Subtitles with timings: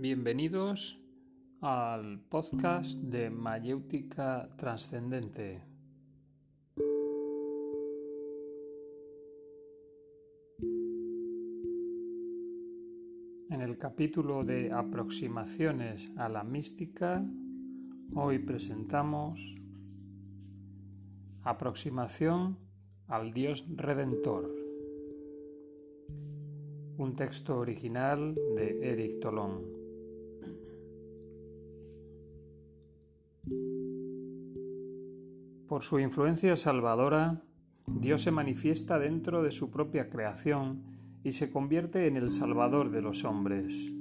[0.00, 0.96] Bienvenidos
[1.60, 5.60] al podcast de Mayéutica Trascendente.
[13.50, 17.28] En el capítulo de aproximaciones a la mística,
[18.14, 19.56] hoy presentamos
[21.42, 22.56] aproximación
[23.08, 24.54] al Dios Redentor.
[26.98, 29.77] Un texto original de Eric Tolón.
[35.68, 37.42] Por su influencia salvadora,
[37.86, 40.82] Dios se manifiesta dentro de su propia creación
[41.22, 43.92] y se convierte en el Salvador de los hombres.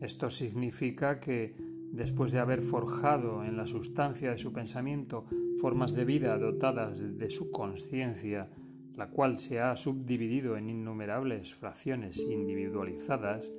[0.00, 1.54] Esto significa que,
[1.92, 5.26] después de haber forjado en la sustancia de su pensamiento
[5.60, 8.48] formas de vida dotadas de su conciencia,
[8.96, 13.52] la cual se ha subdividido en innumerables fracciones individualizadas,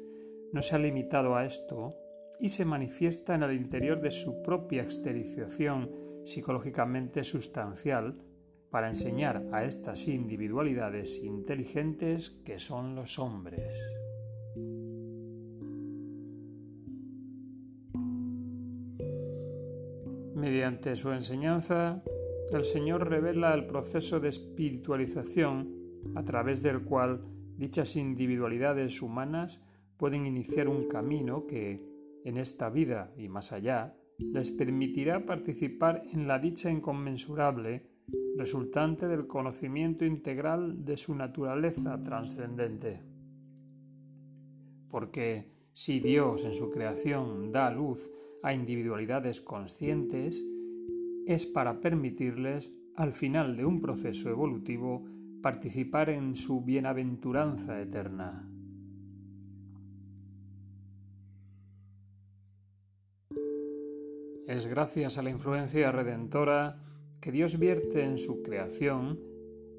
[0.52, 1.96] no se ha limitado a esto
[2.44, 5.90] y se manifiesta en el interior de su propia exterioración
[6.26, 8.22] psicológicamente sustancial
[8.70, 13.74] para enseñar a estas individualidades inteligentes que son los hombres.
[20.36, 22.04] Mediante su enseñanza,
[22.52, 27.24] el Señor revela el proceso de espiritualización a través del cual
[27.56, 29.62] dichas individualidades humanas
[29.96, 31.93] pueden iniciar un camino que,
[32.24, 37.90] en esta vida y más allá, les permitirá participar en la dicha inconmensurable
[38.38, 43.02] resultante del conocimiento integral de su naturaleza trascendente.
[44.90, 48.12] Porque si Dios en su creación da luz
[48.44, 50.44] a individualidades conscientes,
[51.26, 55.04] es para permitirles, al final de un proceso evolutivo,
[55.42, 58.53] participar en su bienaventuranza eterna.
[64.46, 66.78] Es gracias a la influencia redentora
[67.22, 69.18] que Dios vierte en su creación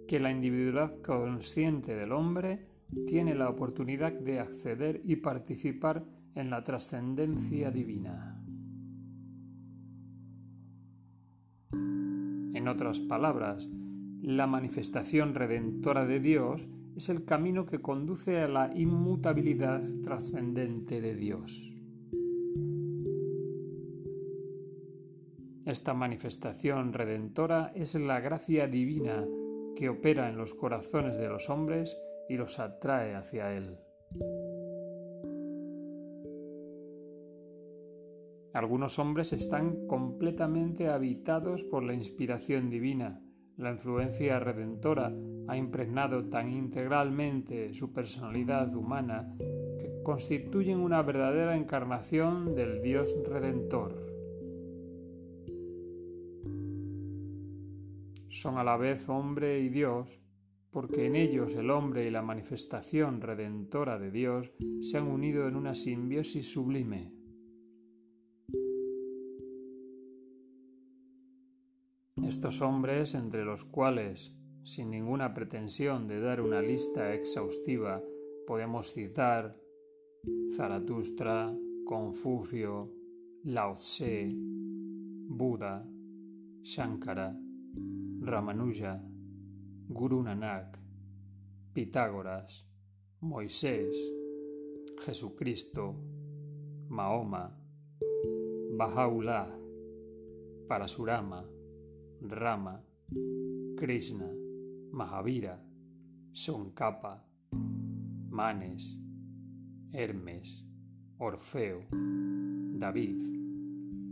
[0.09, 2.67] que la individualidad consciente del hombre
[3.07, 6.05] tiene la oportunidad de acceder y participar
[6.35, 8.43] en la trascendencia divina.
[11.73, 13.69] En otras palabras,
[14.23, 21.15] la manifestación redentora de Dios es el camino que conduce a la inmutabilidad trascendente de
[21.15, 21.74] Dios.
[25.75, 29.27] Esta manifestación redentora es la gracia divina
[29.75, 33.77] que opera en los corazones de los hombres y los atrae hacia Él.
[38.53, 43.21] Algunos hombres están completamente habitados por la inspiración divina.
[43.57, 45.13] La influencia redentora
[45.49, 49.35] ha impregnado tan integralmente su personalidad humana
[49.81, 54.14] que constituyen una verdadera encarnación del Dios redentor.
[58.35, 60.21] Son a la vez hombre y Dios,
[60.73, 64.51] porque en ellos el hombre y la manifestación redentora de Dios
[64.81, 67.13] se han unido en una simbiosis sublime.
[72.27, 78.03] Estos hombres, entre los cuales, sin ninguna pretensión de dar una lista exhaustiva,
[78.49, 79.57] podemos citar
[80.57, 82.93] Zaratustra, Confucio,
[83.45, 85.89] Lao Tse, Buda,
[86.63, 87.44] Shankara,
[88.25, 89.01] Ramanuja,
[89.89, 90.79] Guru Nanak,
[91.75, 92.65] Pitágoras,
[93.21, 93.97] Moisés,
[95.05, 95.95] Jesucristo,
[96.89, 97.53] Mahoma,
[98.79, 99.49] Baha'u'llah,
[100.67, 101.45] Parasurama,
[102.23, 102.81] Rama,
[103.77, 104.31] Krishna,
[104.91, 105.59] Mahavira,
[106.33, 107.21] Sonkapa,
[108.31, 108.97] Manes,
[109.93, 110.65] Hermes,
[111.21, 111.85] Orfeo,
[112.79, 113.21] David,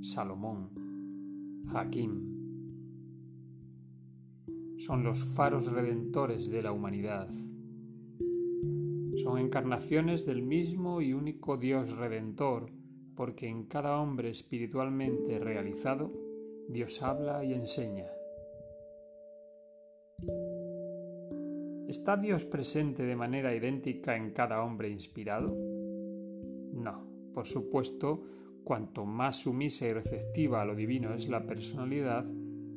[0.03, 0.69] Salomón,
[1.73, 2.32] Hakim.
[4.85, 7.29] Son los faros redentores de la humanidad.
[9.15, 12.73] Son encarnaciones del mismo y único Dios redentor,
[13.15, 16.13] porque en cada hombre espiritualmente realizado
[16.69, 18.09] Dios habla y enseña.
[21.87, 25.55] ¿Está Dios presente de manera idéntica en cada hombre inspirado?
[26.73, 28.25] No, por supuesto,
[28.65, 32.27] cuanto más sumisa y receptiva a lo divino es la personalidad,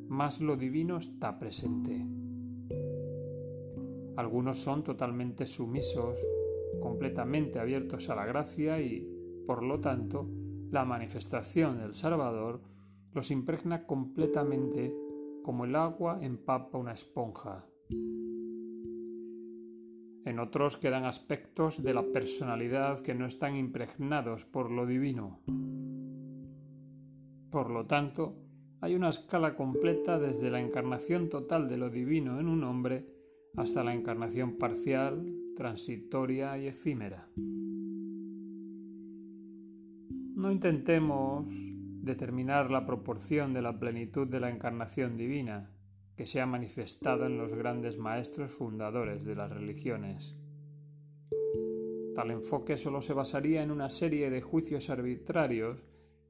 [0.07, 2.05] más lo divino está presente.
[4.17, 6.25] Algunos son totalmente sumisos,
[6.79, 9.07] completamente abiertos a la gracia y,
[9.45, 10.29] por lo tanto,
[10.71, 12.61] la manifestación del Salvador
[13.13, 14.93] los impregna completamente
[15.43, 17.65] como el agua empapa una esponja.
[20.25, 25.39] En otros quedan aspectos de la personalidad que no están impregnados por lo divino.
[27.51, 28.44] Por lo tanto,
[28.85, 33.07] hay una escala completa desde la encarnación total de lo divino en un hombre
[33.55, 37.27] hasta la encarnación parcial, transitoria y efímera.
[40.35, 41.51] No intentemos
[42.03, 45.71] determinar la proporción de la plenitud de la encarnación divina
[46.15, 50.37] que se ha manifestado en los grandes maestros fundadores de las religiones.
[52.13, 55.79] Tal enfoque solo se basaría en una serie de juicios arbitrarios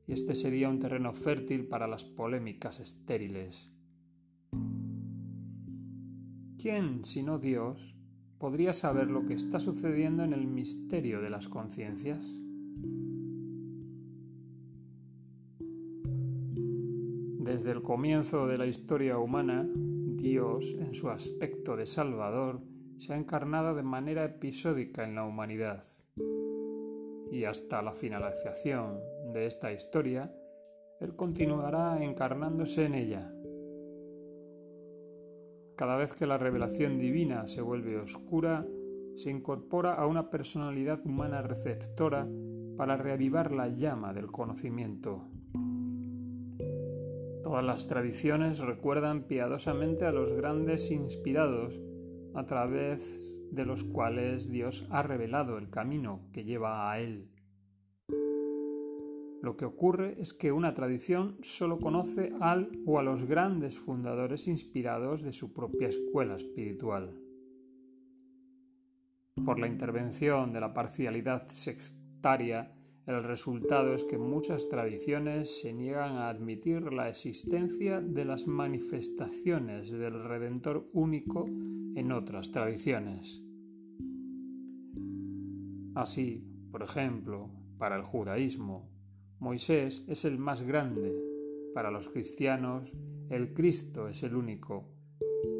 [0.07, 3.71] y este sería un terreno fértil para las polémicas estériles.
[6.57, 7.95] ¿Quién, sino Dios,
[8.37, 12.41] podría saber lo que está sucediendo en el misterio de las conciencias?
[17.39, 22.61] Desde el comienzo de la historia humana, Dios, en su aspecto de Salvador,
[22.97, 25.83] se ha encarnado de manera episódica en la humanidad.
[27.31, 28.99] Y hasta la finalización
[29.35, 30.33] de esta historia,
[30.99, 33.31] Él continuará encarnándose en ella.
[35.75, 38.65] Cada vez que la revelación divina se vuelve oscura,
[39.15, 42.27] se incorpora a una personalidad humana receptora
[42.77, 45.27] para reavivar la llama del conocimiento.
[47.43, 51.81] Todas las tradiciones recuerdan piadosamente a los grandes inspirados
[52.33, 57.34] a través de los cuales Dios ha revelado el camino que lleva a Él.
[59.41, 64.47] Lo que ocurre es que una tradición solo conoce al o a los grandes fundadores
[64.47, 67.21] inspirados de su propia escuela espiritual.
[69.45, 72.71] Por la intervención de la parcialidad sectaria,
[73.05, 79.91] el resultado es que muchas tradiciones se niegan a admitir la existencia de las manifestaciones
[79.91, 83.43] del Redentor único en otras tradiciones.
[85.93, 88.89] Así, por ejemplo, para el judaísmo,
[89.39, 91.13] Moisés es el más grande,
[91.73, 92.93] para los cristianos
[93.29, 94.87] el Cristo es el único,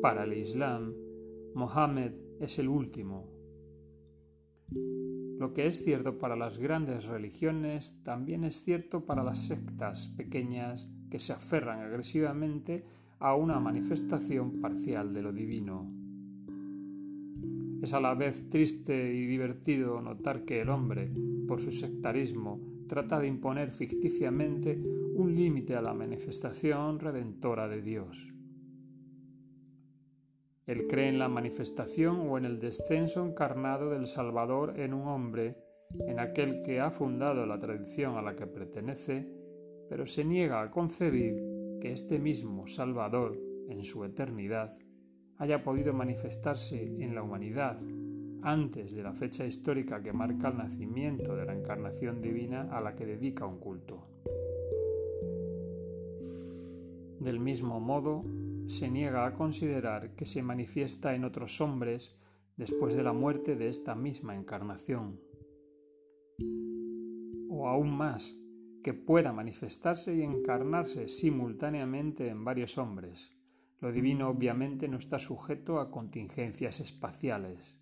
[0.02, 0.94] para el Islam
[1.56, 3.30] Mohammed es el último.
[5.40, 10.90] Lo que es cierto para las grandes religiones también es cierto para las sectas pequeñas
[11.10, 12.86] que se aferran agresivamente
[13.20, 15.92] a una manifestación parcial de lo divino.
[17.82, 21.12] Es a la vez triste y divertido notar que el hombre,
[21.48, 28.34] por su sectarismo, trata de imponer ficticiamente un límite a la manifestación redentora de Dios.
[30.66, 35.58] Él cree en la manifestación o en el descenso encarnado del Salvador en un hombre,
[36.08, 39.32] en aquel que ha fundado la tradición a la que pertenece,
[39.88, 43.40] pero se niega a concebir que este mismo Salvador,
[43.70, 44.72] en su eternidad,
[45.38, 47.80] haya podido manifestarse en la humanidad
[48.46, 52.96] antes de la fecha histórica que marca el nacimiento de la encarnación divina a la
[52.96, 54.08] que dedica un culto.
[57.20, 58.24] Del mismo modo,
[58.68, 62.16] se niega a considerar que se manifiesta en otros hombres
[62.56, 65.20] después de la muerte de esta misma encarnación.
[67.50, 68.38] O aún más,
[68.84, 73.32] que pueda manifestarse y encarnarse simultáneamente en varios hombres.
[73.80, 77.82] Lo divino obviamente no está sujeto a contingencias espaciales.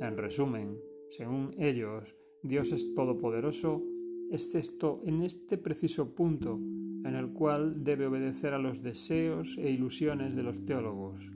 [0.00, 0.78] En resumen,
[1.10, 3.84] según ellos, Dios es todopoderoso,
[4.30, 10.34] excepto en este preciso punto en el cual debe obedecer a los deseos e ilusiones
[10.34, 11.30] de los teólogos.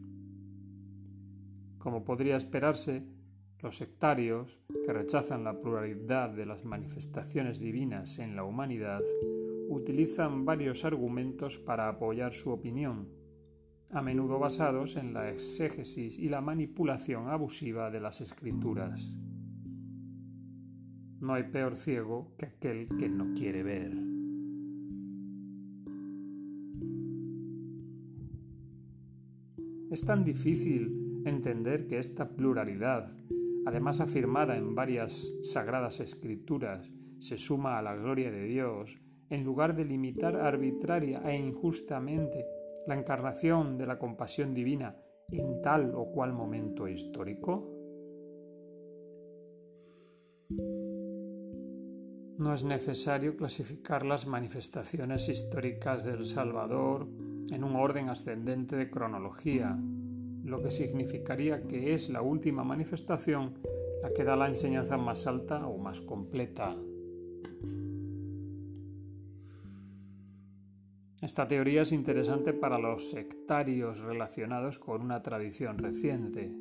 [1.79, 3.07] Como podría esperarse,
[3.61, 9.03] los sectarios, que rechazan la pluralidad de las manifestaciones divinas en la humanidad,
[9.69, 13.09] utilizan varios argumentos para apoyar su opinión,
[13.91, 19.15] a menudo basados en la exégesis y la manipulación abusiva de las escrituras.
[21.21, 23.93] No hay peor ciego que aquel que no quiere ver.
[29.91, 33.17] Es tan difícil entender que esta pluralidad,
[33.65, 39.01] además afirmada en varias sagradas escrituras, se suma a la gloria de Dios,
[39.31, 42.45] en lugar de limitar arbitraria e injustamente
[42.87, 44.97] la encarnación de la compasión divina
[45.31, 47.71] en tal o cual momento histórico?
[52.37, 57.07] No es necesario clasificar las manifestaciones históricas del Salvador
[57.51, 59.79] en un orden ascendente de cronología,
[60.43, 63.55] lo que significaría que es la última manifestación
[64.05, 66.77] la que da la enseñanza más alta o más completa.
[71.25, 76.55] Esta teoría es interesante para los sectarios relacionados con una tradición reciente.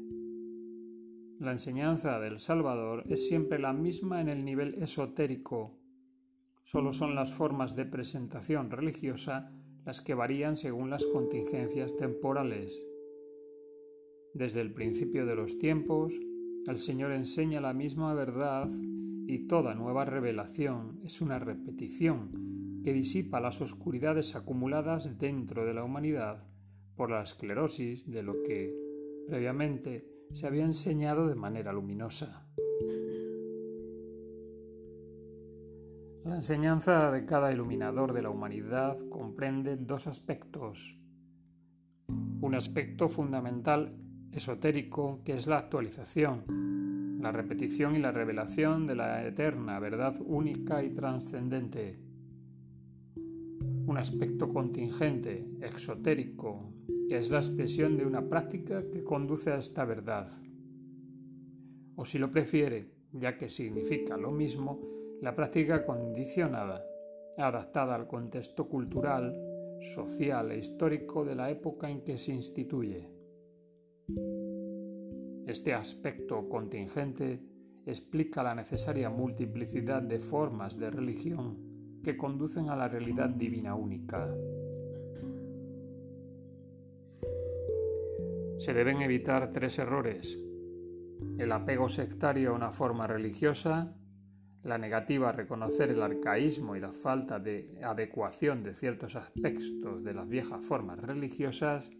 [1.37, 5.77] La enseñanza del Salvador es siempre la misma en el nivel esotérico.
[6.63, 9.51] Solo son las formas de presentación religiosa
[9.83, 12.81] las que varían según las contingencias temporales.
[14.33, 16.17] Desde el principio de los tiempos,
[16.67, 18.69] el Señor enseña la misma verdad
[19.27, 22.53] y toda nueva revelación es una repetición
[22.83, 26.43] que disipa las oscuridades acumuladas dentro de la humanidad
[26.95, 28.73] por la esclerosis de lo que
[29.27, 32.47] previamente se había enseñado de manera luminosa.
[36.25, 40.97] La enseñanza de cada iluminador de la humanidad comprende dos aspectos.
[42.07, 43.97] Un aspecto fundamental
[44.31, 50.83] esotérico que es la actualización, la repetición y la revelación de la eterna verdad única
[50.83, 52.12] y trascendente.
[53.85, 56.73] Un aspecto contingente, exotérico,
[57.09, 60.31] que es la expresión de una práctica que conduce a esta verdad.
[61.95, 64.79] O si lo prefiere, ya que significa lo mismo,
[65.21, 66.85] la práctica condicionada,
[67.37, 69.37] adaptada al contexto cultural,
[69.81, 73.09] social e histórico de la época en que se instituye.
[75.45, 77.41] Este aspecto contingente
[77.85, 81.72] explica la necesaria multiplicidad de formas de religión
[82.03, 84.27] que conducen a la realidad divina única.
[88.57, 90.37] Se deben evitar tres errores.
[91.37, 93.95] El apego sectario a una forma religiosa,
[94.63, 100.13] la negativa a reconocer el arcaísmo y la falta de adecuación de ciertos aspectos de
[100.13, 101.91] las viejas formas religiosas,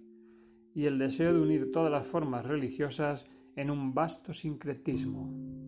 [0.76, 5.63] y el deseo de unir todas las formas religiosas en un vasto sincretismo.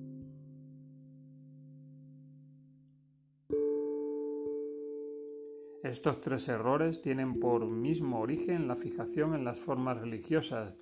[5.86, 10.74] Estos tres errores tienen por mismo origen la fijación en las formas religiosas,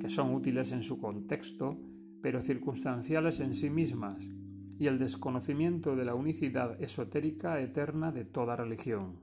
[0.00, 1.76] que son útiles en su contexto,
[2.22, 4.30] pero circunstanciales en sí mismas,
[4.78, 9.16] y el desconocimiento de la unicidad esotérica eterna de toda religión.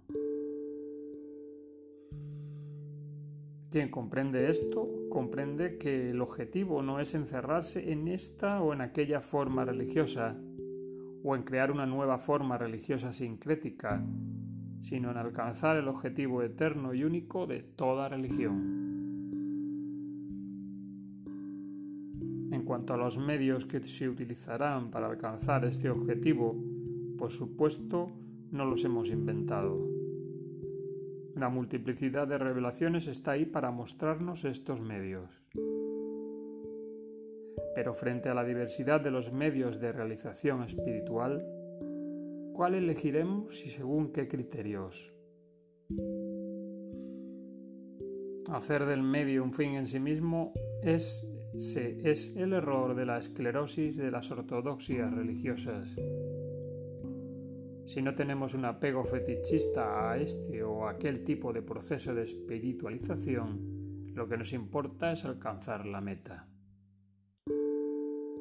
[3.71, 9.21] Quien comprende esto, comprende que el objetivo no es encerrarse en esta o en aquella
[9.21, 10.37] forma religiosa,
[11.23, 14.05] o en crear una nueva forma religiosa sincrética,
[14.85, 18.83] sino en alcanzar el objetivo eterno y único de toda religión.
[22.51, 26.55] En cuanto a los medios que se utilizarán para alcanzar este objetivo,
[27.17, 28.11] por supuesto,
[28.51, 29.89] no los hemos inventado.
[31.33, 35.31] La multiplicidad de revelaciones está ahí para mostrarnos estos medios.
[37.73, 41.43] Pero frente a la diversidad de los medios de realización espiritual,
[42.55, 45.13] ¿cuál elegiremos y según qué criterios?
[48.49, 53.97] Hacer del medio un fin en sí mismo es, es el error de la esclerosis
[53.97, 55.97] de las ortodoxias religiosas.
[57.83, 64.13] Si no tenemos un apego fetichista a este o aquel tipo de proceso de espiritualización,
[64.13, 66.47] lo que nos importa es alcanzar la meta.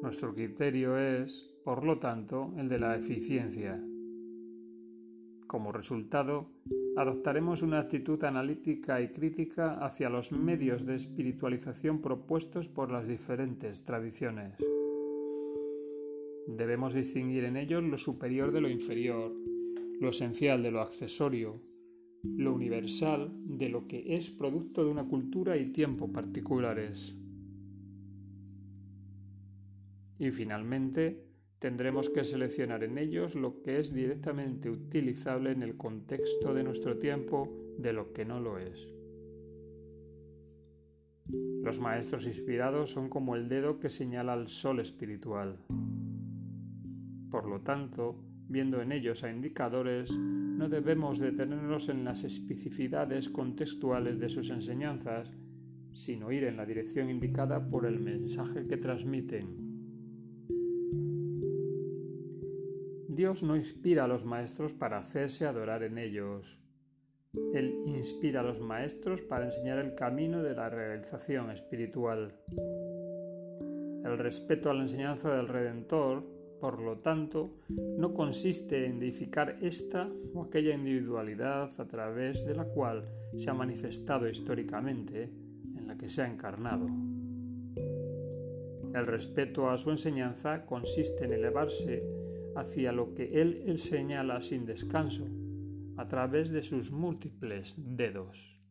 [0.01, 3.83] Nuestro criterio es, por lo tanto, el de la eficiencia.
[5.47, 6.49] Como resultado,
[6.97, 13.83] adoptaremos una actitud analítica y crítica hacia los medios de espiritualización propuestos por las diferentes
[13.83, 14.55] tradiciones.
[16.47, 19.33] Debemos distinguir en ellos lo superior de lo inferior,
[19.99, 21.61] lo esencial de lo accesorio,
[22.23, 27.15] lo universal de lo que es producto de una cultura y tiempo particulares.
[30.17, 36.53] Y finalmente, tendremos que seleccionar en ellos lo que es directamente utilizable en el contexto
[36.53, 38.89] de nuestro tiempo de lo que no lo es.
[41.63, 45.57] Los maestros inspirados son como el dedo que señala al sol espiritual.
[47.31, 48.15] Por lo tanto,
[48.47, 55.33] viendo en ellos a indicadores, no debemos detenernos en las especificidades contextuales de sus enseñanzas,
[55.91, 59.64] sino ir en la dirección indicada por el mensaje que transmiten.
[63.15, 66.59] Dios no inspira a los maestros para hacerse adorar en ellos.
[67.53, 72.33] Él inspira a los maestros para enseñar el camino de la realización espiritual.
[74.03, 80.09] El respeto a la enseñanza del Redentor por lo tanto, no consiste en deificar esta
[80.33, 83.07] o aquella individualidad a través de la cual
[83.37, 85.29] se ha manifestado históricamente,
[85.75, 86.87] en la que se ha encarnado.
[88.95, 92.03] El respeto a su enseñanza consiste en elevarse
[92.55, 95.27] hacia lo que él señala sin descanso,
[95.97, 98.61] a través de sus múltiples dedos.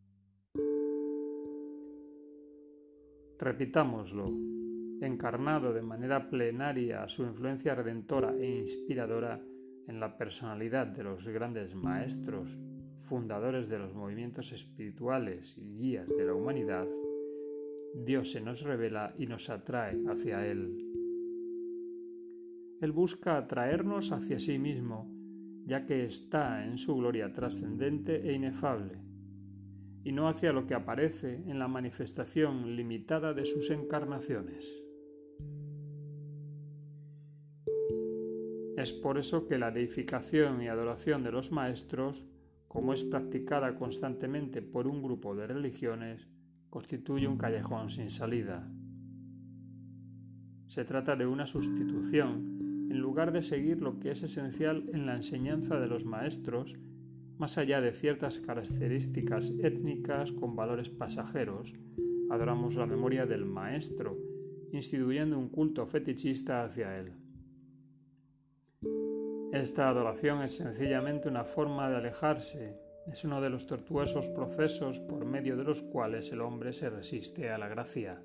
[3.39, 4.27] Repitámoslo.
[5.01, 9.39] encarnado de manera plenaria su influencia redentora e inspiradora
[9.87, 12.59] en la personalidad de los grandes maestros,
[13.01, 16.89] fundadores de los movimientos espirituales y guías de la humanidad,
[17.95, 21.04] Dios se nos revela y nos atrae hacia Él.
[22.85, 25.11] Él busca atraernos hacia sí mismo,
[25.65, 29.01] ya que está en su gloria trascendente e inefable,
[30.03, 34.71] y no hacia lo que aparece en la manifestación limitada de sus encarnaciones.
[38.77, 42.27] Es por eso que la deificación y adoración de los maestros,
[42.69, 46.29] como es practicada constantemente por un grupo de religiones,
[46.69, 48.71] constituye un callejón sin salida.
[50.67, 55.17] Se trata de una sustitución, en lugar de seguir lo que es esencial en la
[55.17, 56.77] enseñanza de los maestros,
[57.39, 61.75] más allá de ciertas características étnicas con valores pasajeros,
[62.31, 64.17] adoramos la memoria del maestro,
[64.73, 67.13] instituyendo un culto fetichista hacia él.
[69.53, 72.77] Esta adoración es sencillamente una forma de alejarse,
[73.07, 77.51] es uno de los tortuosos procesos por medio de los cuales el hombre se resiste
[77.51, 78.21] a la gracia.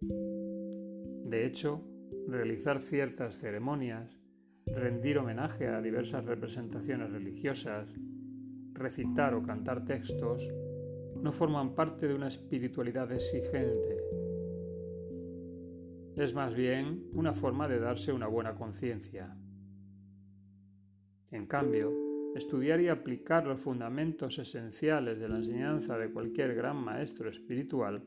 [0.00, 1.82] De hecho,
[2.28, 4.20] realizar ciertas ceremonias,
[4.66, 7.96] rendir homenaje a diversas representaciones religiosas,
[8.74, 10.46] recitar o cantar textos,
[11.22, 13.96] no forman parte de una espiritualidad exigente.
[16.16, 19.34] Es más bien una forma de darse una buena conciencia.
[21.30, 21.92] En cambio,
[22.34, 28.04] estudiar y aplicar los fundamentos esenciales de la enseñanza de cualquier gran maestro espiritual,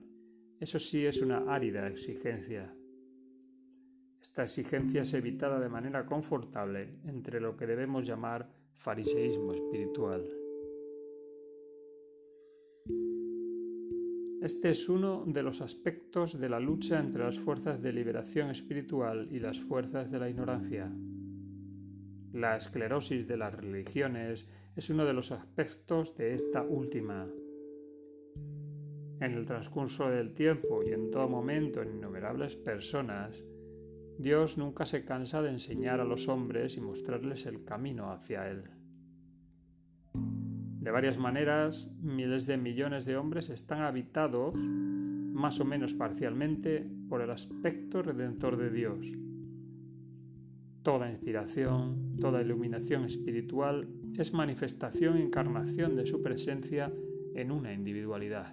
[0.60, 2.72] eso sí es una árida exigencia.
[4.22, 10.30] Esta exigencia es evitada de manera confortable entre lo que debemos llamar fariseísmo espiritual.
[14.42, 19.28] Este es uno de los aspectos de la lucha entre las fuerzas de liberación espiritual
[19.32, 20.92] y las fuerzas de la ignorancia.
[22.34, 27.28] La esclerosis de las religiones es uno de los aspectos de esta última.
[29.20, 33.44] En el transcurso del tiempo y en todo momento en innumerables personas,
[34.22, 38.64] Dios nunca se cansa de enseñar a los hombres y mostrarles el camino hacia Él.
[40.14, 47.22] De varias maneras, miles de millones de hombres están habitados, más o menos parcialmente, por
[47.22, 49.18] el aspecto redentor de Dios
[50.84, 56.92] Toda inspiración, toda iluminación espiritual es manifestación e encarnación de su presencia
[57.36, 58.52] en una individualidad.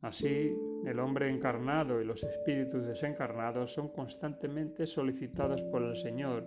[0.00, 0.52] Así,
[0.84, 6.44] el hombre encarnado y los espíritus desencarnados son constantemente solicitados por el Señor,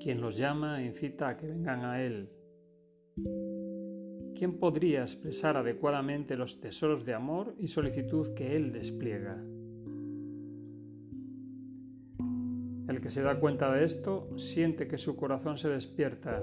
[0.00, 2.30] quien los llama e incita a que vengan a Él.
[4.34, 9.36] ¿Quién podría expresar adecuadamente los tesoros de amor y solicitud que Él despliega?
[12.88, 16.42] El que se da cuenta de esto siente que su corazón se despierta.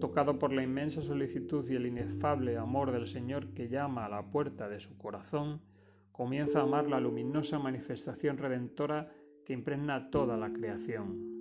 [0.00, 4.30] Tocado por la inmensa solicitud y el inefable amor del Señor que llama a la
[4.30, 5.60] puerta de su corazón,
[6.12, 9.12] comienza a amar la luminosa manifestación redentora
[9.44, 11.34] que impregna toda la creación.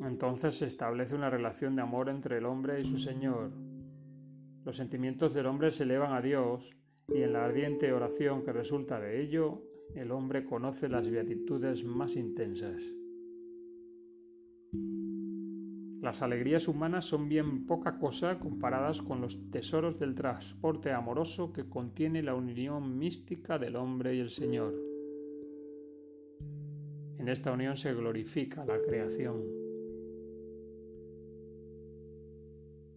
[0.00, 3.50] Entonces se establece una relación de amor entre el hombre y su Señor.
[4.64, 6.76] Los sentimientos del hombre se elevan a Dios
[7.08, 9.62] y en la ardiente oración que resulta de ello,
[9.94, 12.95] el hombre conoce las beatitudes más intensas.
[16.06, 21.68] Las alegrías humanas son bien poca cosa comparadas con los tesoros del transporte amoroso que
[21.68, 24.72] contiene la unión mística del hombre y el Señor.
[27.18, 29.42] En esta unión se glorifica la creación.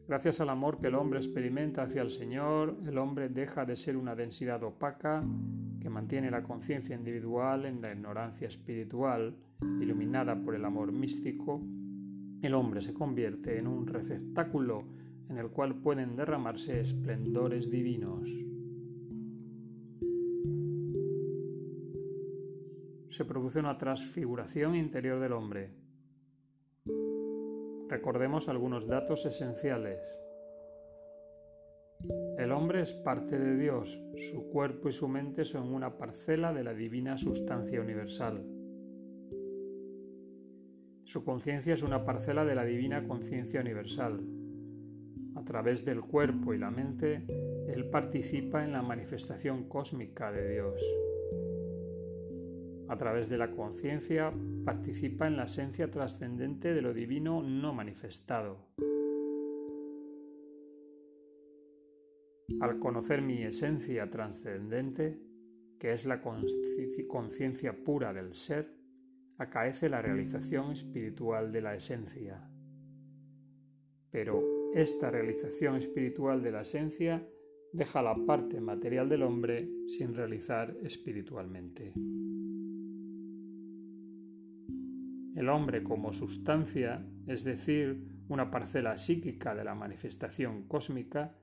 [0.07, 3.97] Gracias al amor que el hombre experimenta hacia el Señor, el hombre deja de ser
[3.97, 5.23] una densidad opaca
[5.81, 9.35] que mantiene la conciencia individual en la ignorancia espiritual,
[9.81, 11.59] iluminada por el amor místico.
[12.41, 14.83] El hombre se convierte en un receptáculo
[15.29, 18.29] en el cual pueden derramarse esplendores divinos.
[23.09, 25.89] Se produce una transfiguración interior del hombre
[27.89, 29.99] Recordemos algunos datos esenciales.
[32.37, 36.63] El hombre es parte de Dios, su cuerpo y su mente son una parcela de
[36.63, 38.45] la divina sustancia universal.
[41.09, 44.21] Su conciencia es una parcela de la divina conciencia universal.
[45.33, 47.25] A través del cuerpo y la mente,
[47.67, 50.83] Él participa en la manifestación cósmica de Dios
[52.89, 54.31] a través de la conciencia,
[54.63, 58.67] participa en la esencia trascendente de lo divino no manifestado.
[62.61, 65.19] Al conocer mi esencia trascendente,
[65.79, 68.78] que es la conciencia pura del ser,
[69.39, 72.41] acaece la realización espiritual de la esencia.
[74.11, 77.25] Pero esta realización espiritual de la esencia
[77.71, 81.93] deja la parte material del hombre sin realizar espiritualmente.
[85.35, 91.33] El hombre como sustancia, es decir, una parcela psíquica de la manifestación cósmica,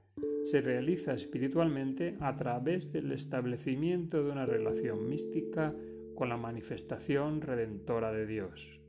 [0.45, 5.75] se realiza espiritualmente a través del establecimiento de una relación mística
[6.17, 8.81] con la manifestación redentora de Dios.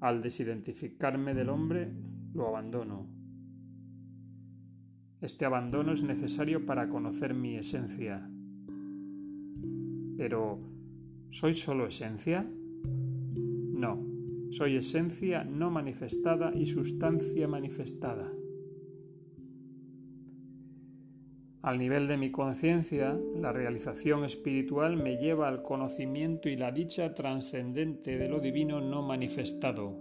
[0.00, 1.92] Al desidentificarme del hombre,
[2.32, 3.06] lo abandono.
[5.20, 8.26] Este abandono es necesario para conocer mi esencia.
[10.16, 10.58] Pero,
[11.28, 12.42] ¿soy solo esencia?
[12.42, 14.06] No,
[14.50, 18.32] soy esencia no manifestada y sustancia manifestada.
[21.62, 27.14] Al nivel de mi conciencia, la realización espiritual me lleva al conocimiento y la dicha
[27.14, 29.94] trascendente de lo divino no manifestado,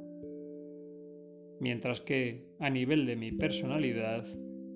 [1.59, 4.25] mientras que, a nivel de mi personalidad,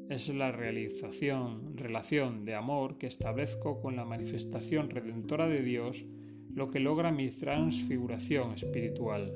[0.09, 6.05] es la realización, relación de amor que establezco con la manifestación redentora de Dios
[6.53, 9.33] lo que logra mi transfiguración espiritual.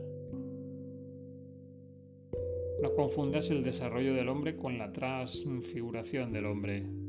[2.82, 7.07] No confundas el desarrollo del hombre con la transfiguración del hombre.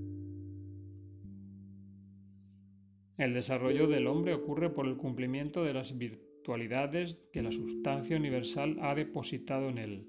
[3.18, 8.78] El desarrollo del hombre ocurre por el cumplimiento de las virtualidades que la sustancia universal
[8.80, 10.06] ha depositado en él,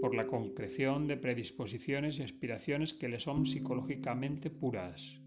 [0.00, 5.20] por la concreción de predisposiciones y aspiraciones que le son psicológicamente puras.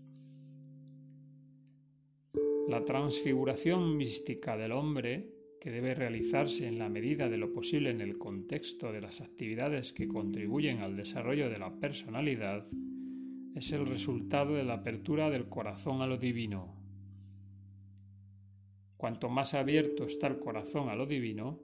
[2.67, 5.29] La transfiguración mística del hombre,
[5.61, 9.93] que debe realizarse en la medida de lo posible en el contexto de las actividades
[9.93, 12.65] que contribuyen al desarrollo de la personalidad,
[13.55, 16.75] es el resultado de la apertura del corazón a lo divino.
[18.97, 21.59] Cuanto más abierto está el corazón a lo divino,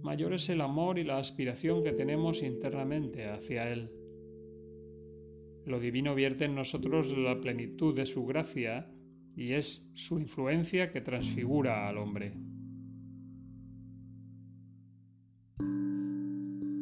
[0.00, 3.90] mayor es el amor y la aspiración que tenemos internamente hacia Él.
[5.66, 8.90] Lo divino vierte en nosotros la plenitud de su gracia
[9.36, 12.32] y es su influencia que transfigura al hombre.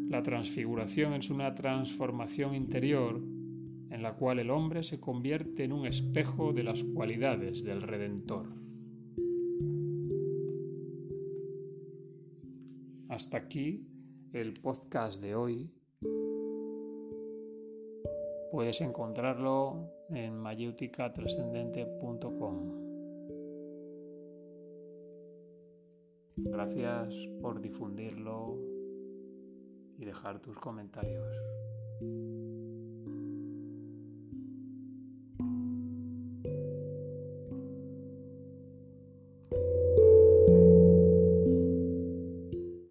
[0.08, 3.35] La transfiguración es una transformación interior
[3.96, 8.48] en la cual el hombre se convierte en un espejo de las cualidades del Redentor.
[13.08, 13.88] Hasta aquí
[14.34, 15.70] el podcast de hoy.
[18.52, 22.86] Puedes encontrarlo en mayéuticatrascendente.com.
[26.36, 28.58] Gracias por difundirlo
[29.96, 31.34] y dejar tus comentarios.